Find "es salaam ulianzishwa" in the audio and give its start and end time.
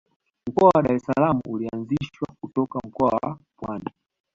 0.95-2.27